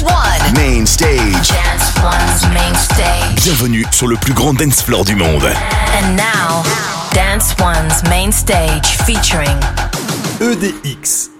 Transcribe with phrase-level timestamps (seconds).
[0.00, 0.54] Dance One.
[0.54, 1.48] Main stage.
[1.48, 3.44] Dance One's main stage.
[3.44, 5.44] Bienvenue sur le plus grand dance floor du monde.
[5.44, 6.62] And now,
[7.12, 9.58] Dance One's main stage featuring
[10.40, 11.39] EDX.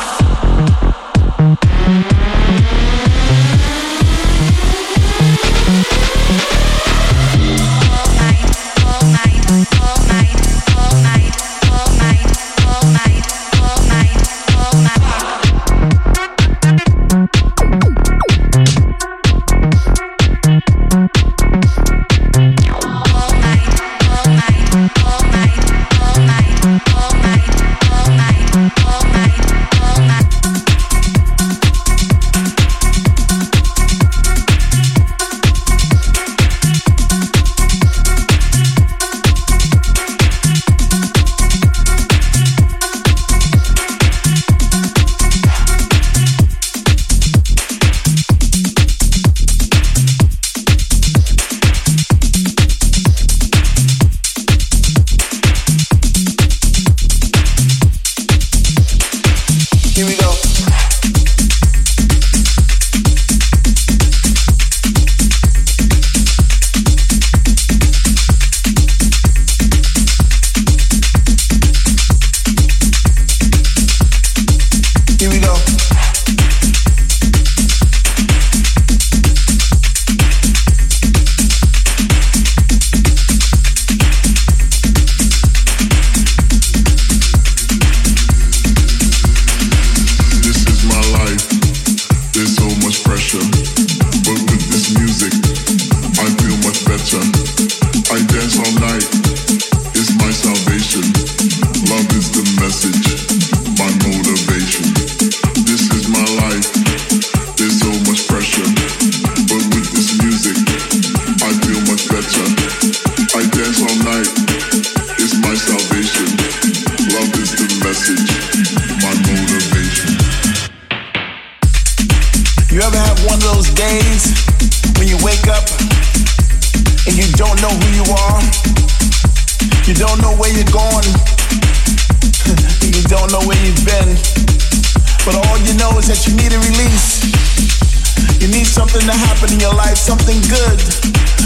[140.01, 140.79] Something good,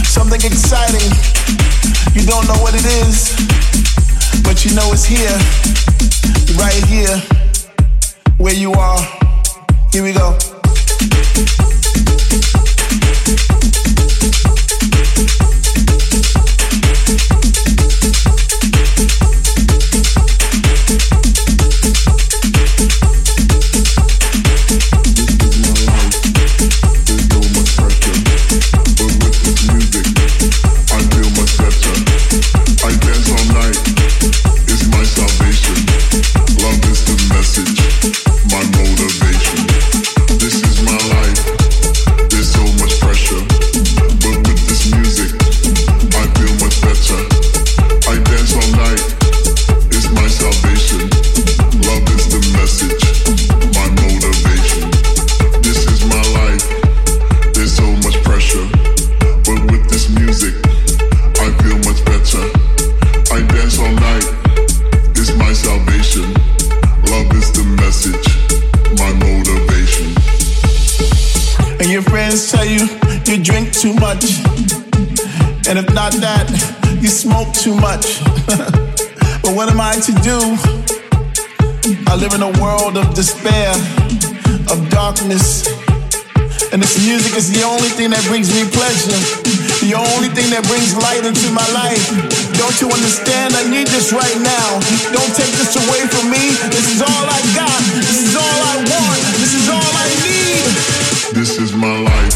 [0.06, 1.12] something exciting.
[2.14, 3.36] You don't know what it is,
[4.44, 5.38] but you know it's here,
[6.58, 7.18] right here,
[8.38, 9.00] where you are.
[9.92, 10.55] Here we go.
[79.56, 80.36] What am I to do?
[82.12, 83.72] I live in a world of despair,
[84.68, 85.64] of darkness.
[86.76, 89.16] And this music is the only thing that brings me pleasure,
[89.80, 92.04] the only thing that brings light into my life.
[92.60, 93.56] Don't you understand?
[93.56, 94.68] I need this right now.
[95.16, 96.52] Don't take this away from me.
[96.76, 97.80] This is all I got.
[97.96, 99.22] This is all I want.
[99.40, 100.68] This is all I need.
[101.32, 102.36] This is my life.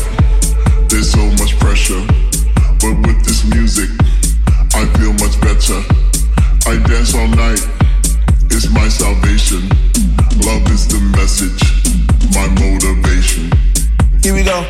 [0.88, 2.00] There's so much pressure.
[2.80, 3.92] But with this music,
[4.72, 6.09] I feel much better.
[6.68, 7.60] I dance all night,
[8.52, 9.70] it's my salvation.
[10.46, 11.62] Love is the message,
[12.34, 13.52] my motivation.
[14.22, 14.66] Here we go.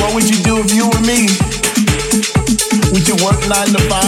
[0.00, 1.50] What would you do if you were me?
[3.24, 3.99] work nine to five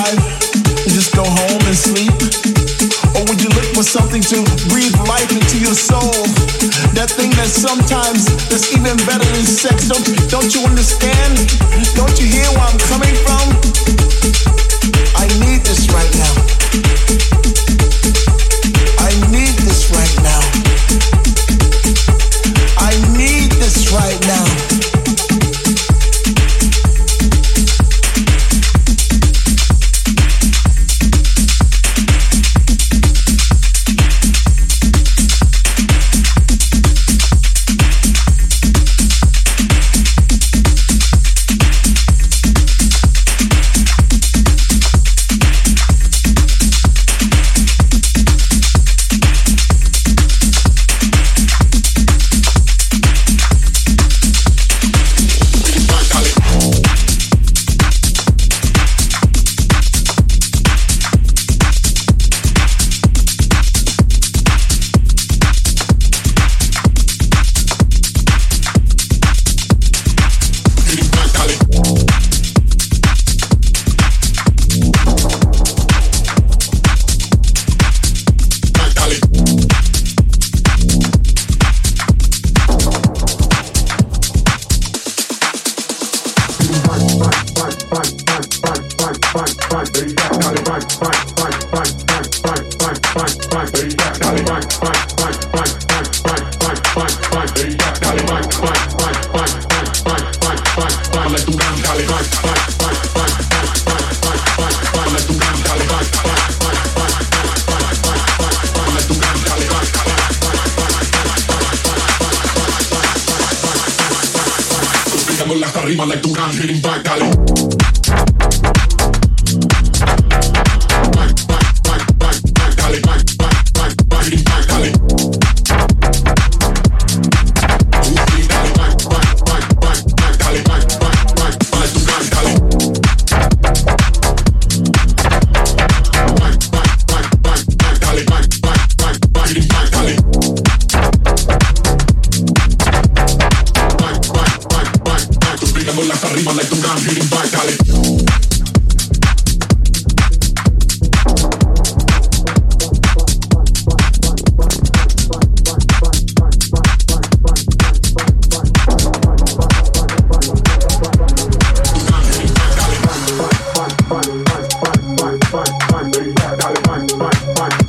[3.92, 4.40] something to
[4.72, 6.16] breathe life into your soul?
[6.96, 9.84] That thing that sometimes is even better than sex.
[9.84, 10.00] Don't,
[10.32, 11.36] don't you understand?
[11.92, 13.52] Don't you hear where I'm coming from?
[15.12, 16.32] I need this right now.
[18.96, 20.40] I need this right now.
[22.80, 24.71] I need this right now.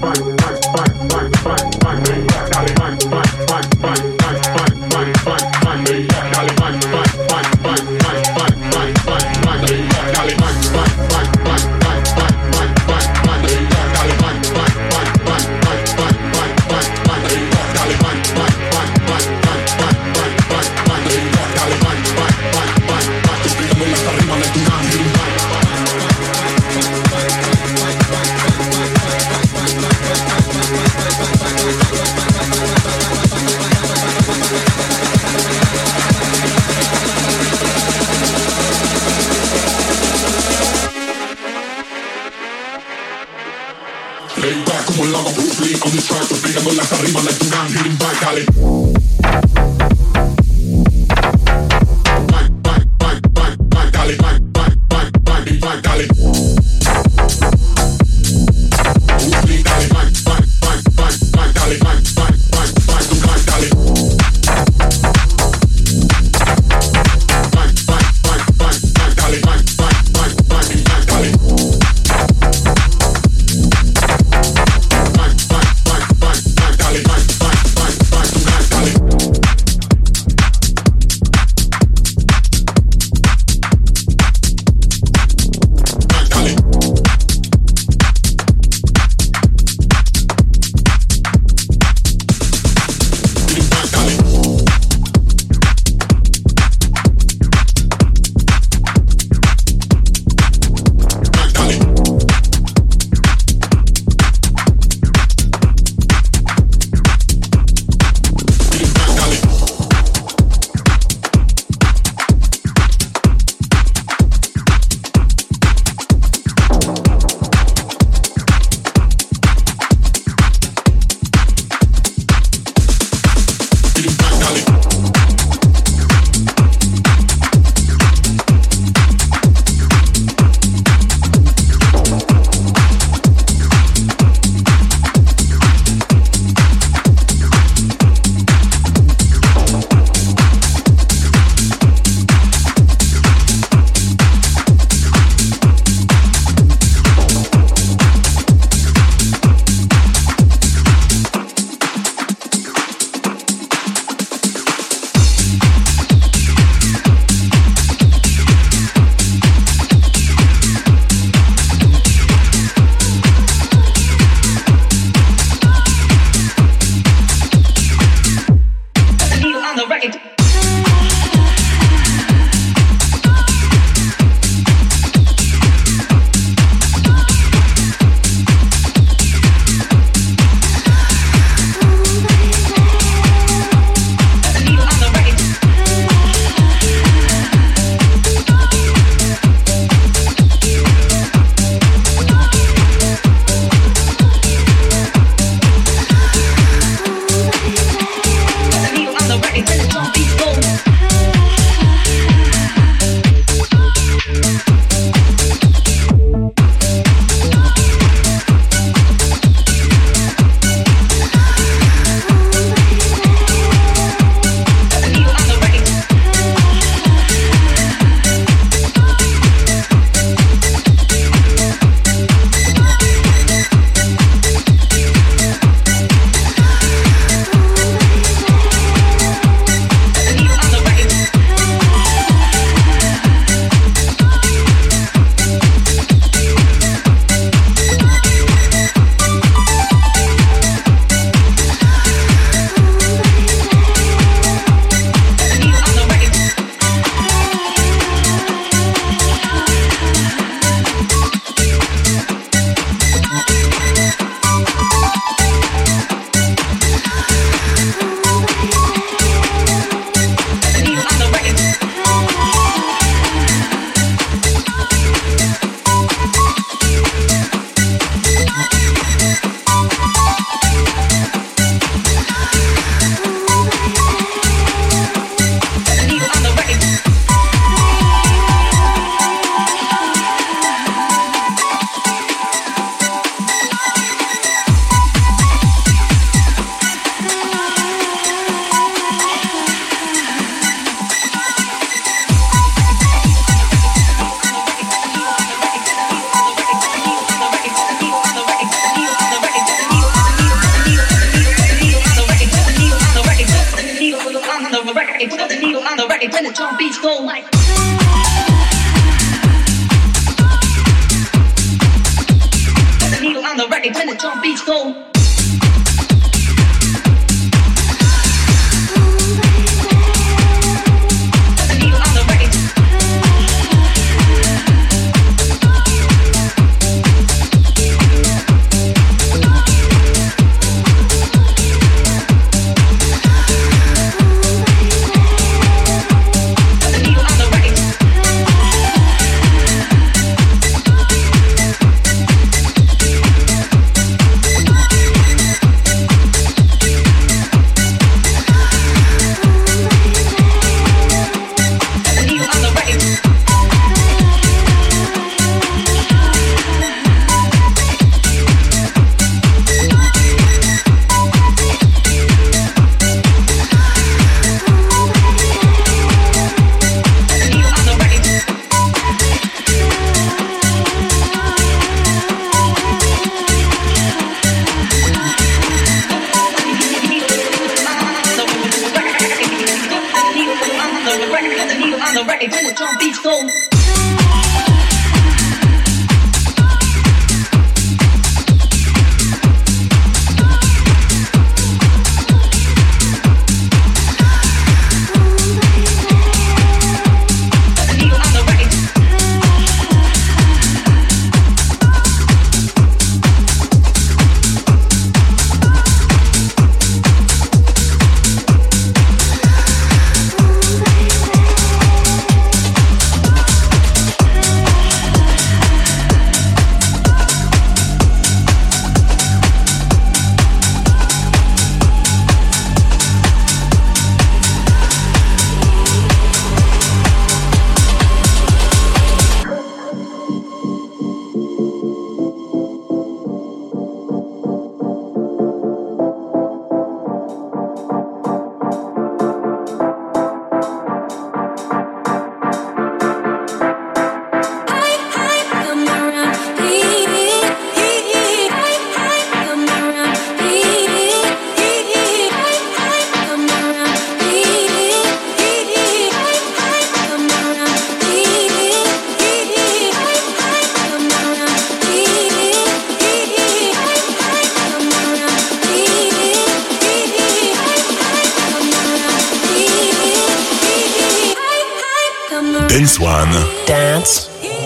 [0.02, 0.43] Don't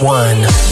[0.03, 0.66] one.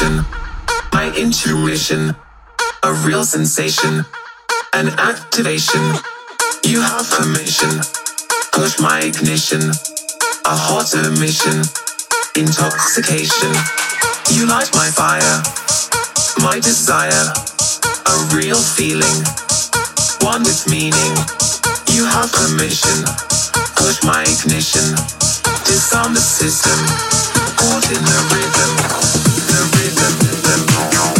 [0.00, 0.24] Addiction,
[0.92, 2.14] my intuition,
[2.82, 4.04] a real sensation,
[4.74, 5.80] an activation.
[6.64, 7.70] You have permission,
[8.52, 9.60] push my ignition,
[10.44, 11.62] a hot emission,
[12.36, 13.52] intoxication.
[14.30, 15.42] You light my fire,
[16.42, 17.32] my desire,
[18.06, 19.24] a real feeling,
[20.22, 21.14] one with meaning.
[21.92, 23.04] You have permission,
[23.76, 24.94] push my ignition,
[25.64, 26.78] disarm the system,
[27.56, 29.19] caught in the rhythm,
[29.50, 30.14] the rhythm,
[30.46, 31.19] rhythm,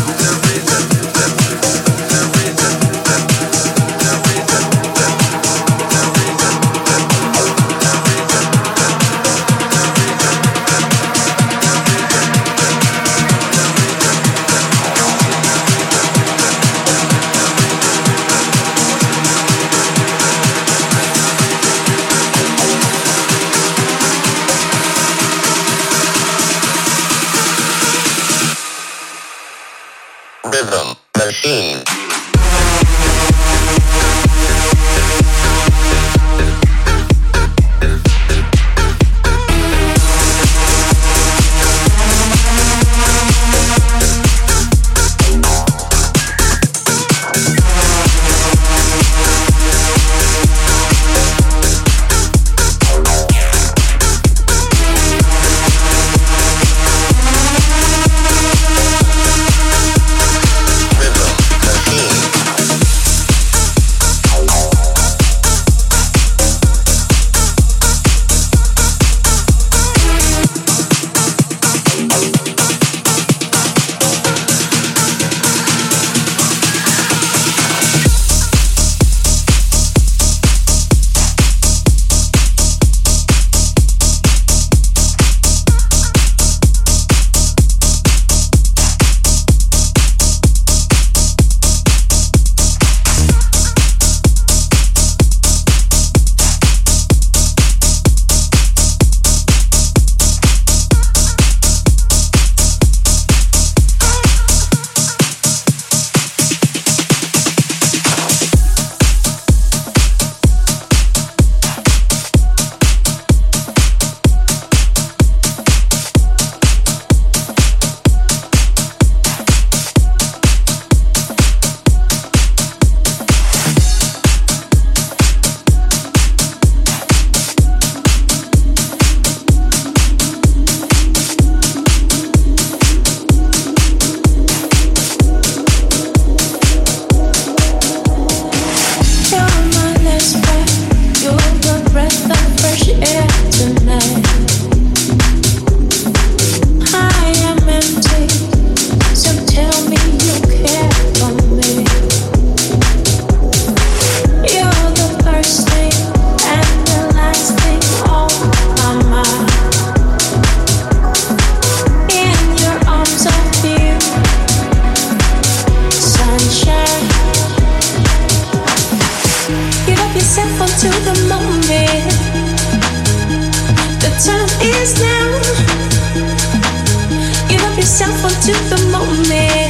[177.90, 179.69] yourself onto the moment.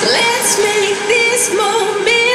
[0.00, 2.27] Let's make this moment